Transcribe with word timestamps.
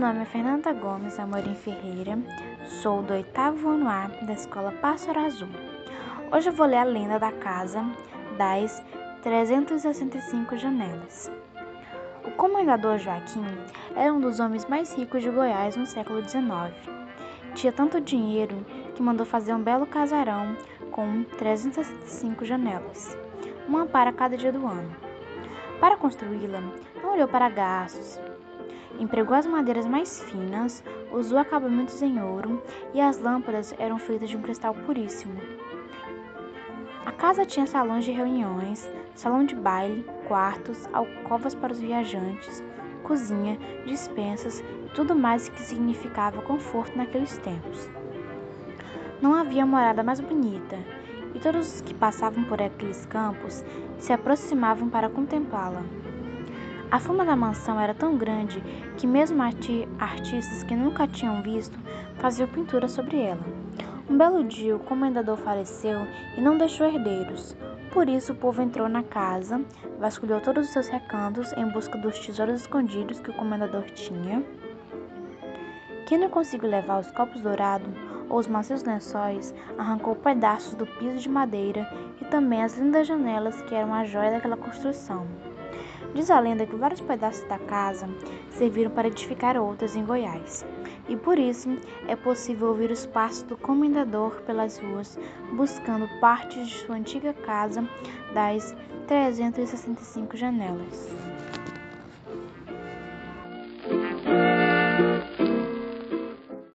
nome 0.00 0.22
é 0.22 0.24
Fernanda 0.24 0.72
Gomes 0.72 1.18
Amorim 1.18 1.54
Ferreira, 1.54 2.18
sou 2.82 3.02
do 3.02 3.14
oitavo 3.14 3.70
ano 3.70 3.88
A 3.88 4.08
da 4.22 4.32
Escola 4.34 4.72
Pássaro 4.72 5.18
Azul. 5.20 5.48
Hoje 6.30 6.48
eu 6.48 6.52
vou 6.52 6.66
ler 6.66 6.76
a 6.76 6.84
lenda 6.84 7.18
da 7.18 7.32
casa 7.32 7.84
das 8.38 8.82
365 9.22 10.56
janelas. 10.56 11.30
O 12.24 12.30
comendador 12.32 12.98
Joaquim 12.98 13.44
era 13.96 14.12
um 14.12 14.20
dos 14.20 14.38
homens 14.38 14.66
mais 14.66 14.94
ricos 14.94 15.22
de 15.22 15.30
Goiás 15.30 15.76
no 15.76 15.86
século 15.86 16.22
XIX. 16.22 16.72
Tinha 17.54 17.72
tanto 17.72 18.00
dinheiro 18.00 18.64
que 18.94 19.02
mandou 19.02 19.26
fazer 19.26 19.54
um 19.54 19.62
belo 19.62 19.86
casarão 19.86 20.56
com 20.92 21.24
365 21.38 22.44
janelas, 22.44 23.16
uma 23.66 23.86
para 23.86 24.12
cada 24.12 24.36
dia 24.36 24.52
do 24.52 24.66
ano. 24.66 24.94
Para 25.80 25.96
construí-la, 25.96 26.60
não 27.02 27.12
olhou 27.14 27.26
para 27.26 27.48
gastos, 27.48 28.20
Empregou 28.98 29.36
as 29.36 29.46
madeiras 29.46 29.86
mais 29.86 30.22
finas, 30.24 30.82
usou 31.12 31.38
acabamentos 31.38 32.02
em 32.02 32.22
ouro 32.22 32.62
e 32.92 33.00
as 33.00 33.18
lâmpadas 33.18 33.74
eram 33.78 33.98
feitas 33.98 34.28
de 34.28 34.36
um 34.36 34.42
cristal 34.42 34.74
puríssimo. 34.74 35.40
A 37.06 37.12
casa 37.12 37.46
tinha 37.46 37.66
salões 37.66 38.04
de 38.04 38.12
reuniões, 38.12 38.90
salão 39.14 39.44
de 39.44 39.54
baile, 39.54 40.04
quartos, 40.28 40.88
alcovas 40.92 41.54
para 41.54 41.72
os 41.72 41.80
viajantes, 41.80 42.62
cozinha, 43.02 43.58
dispensas 43.86 44.60
e 44.60 44.90
tudo 44.94 45.14
mais 45.14 45.48
que 45.48 45.60
significava 45.62 46.42
conforto 46.42 46.96
naqueles 46.96 47.38
tempos. 47.38 47.88
Não 49.20 49.34
havia 49.34 49.66
morada 49.66 50.02
mais 50.02 50.20
bonita, 50.20 50.78
e 51.34 51.38
todos 51.38 51.74
os 51.74 51.80
que 51.80 51.94
passavam 51.94 52.44
por 52.44 52.60
aqueles 52.60 53.06
campos 53.06 53.64
se 53.98 54.12
aproximavam 54.12 54.88
para 54.88 55.08
contemplá-la. 55.08 55.82
A 56.90 56.98
fama 56.98 57.24
da 57.24 57.36
mansão 57.36 57.78
era 57.80 57.94
tão 57.94 58.16
grande 58.16 58.60
que 58.96 59.06
mesmo 59.06 59.40
artistas 59.42 60.64
que 60.64 60.74
nunca 60.74 61.06
tinham 61.06 61.40
visto 61.40 61.78
faziam 62.16 62.48
pintura 62.48 62.88
sobre 62.88 63.20
ela. 63.20 63.44
Um 64.08 64.18
belo 64.18 64.42
dia, 64.42 64.74
o 64.74 64.80
comendador 64.80 65.36
faleceu 65.36 66.00
e 66.36 66.40
não 66.40 66.58
deixou 66.58 66.88
herdeiros. 66.88 67.56
Por 67.92 68.08
isso, 68.08 68.32
o 68.32 68.36
povo 68.36 68.60
entrou 68.60 68.88
na 68.88 69.04
casa, 69.04 69.64
vasculhou 70.00 70.40
todos 70.40 70.66
os 70.66 70.72
seus 70.72 70.88
recantos 70.88 71.52
em 71.52 71.68
busca 71.68 71.96
dos 71.96 72.18
tesouros 72.18 72.62
escondidos 72.62 73.20
que 73.20 73.30
o 73.30 73.34
comendador 73.34 73.84
tinha. 73.92 74.44
Quem 76.06 76.18
não 76.18 76.28
conseguiu 76.28 76.68
levar 76.68 76.98
os 76.98 77.10
copos 77.12 77.40
dourados 77.40 77.88
ou 78.28 78.40
os 78.40 78.48
macios 78.48 78.82
lençóis, 78.82 79.54
arrancou 79.78 80.16
pedaços 80.16 80.74
do 80.74 80.86
piso 80.86 81.18
de 81.18 81.28
madeira 81.28 81.88
e 82.20 82.24
também 82.24 82.64
as 82.64 82.76
lindas 82.76 83.06
janelas 83.06 83.62
que 83.62 83.76
eram 83.76 83.94
a 83.94 84.04
joia 84.04 84.32
daquela 84.32 84.56
construção. 84.56 85.24
Diz 86.14 86.30
a 86.30 86.40
lenda 86.40 86.66
que 86.66 86.76
vários 86.76 87.00
pedaços 87.00 87.46
da 87.48 87.58
casa 87.58 88.08
serviram 88.50 88.90
para 88.90 89.08
edificar 89.08 89.56
outras 89.56 89.94
em 89.94 90.04
Goiás, 90.04 90.66
e 91.08 91.16
por 91.16 91.38
isso 91.38 91.68
é 92.08 92.16
possível 92.16 92.68
ouvir 92.68 92.90
os 92.90 93.06
passos 93.06 93.42
do 93.44 93.56
comendador 93.56 94.32
pelas 94.42 94.78
ruas, 94.78 95.18
buscando 95.52 96.08
partes 96.20 96.68
de 96.68 96.74
sua 96.78 96.96
antiga 96.96 97.32
casa 97.32 97.86
das 98.34 98.74
365 99.06 100.36
janelas. 100.36 101.29